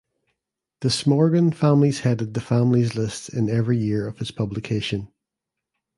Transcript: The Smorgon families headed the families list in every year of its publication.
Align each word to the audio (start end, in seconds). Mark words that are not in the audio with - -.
The 0.79 0.89
Smorgon 0.89 1.53
families 1.53 1.99
headed 1.99 2.33
the 2.33 2.41
families 2.41 2.95
list 2.95 3.29
in 3.29 3.51
every 3.51 3.77
year 3.77 4.07
of 4.07 4.19
its 4.19 4.31
publication. 4.31 5.09